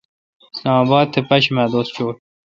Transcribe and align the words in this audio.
اسلام 0.53 0.77
اباد 0.83 1.07
تھ 1.13 1.19
پاشیمہ 1.29 1.63
دوس 1.71 1.87
چوں۔ 1.95 2.11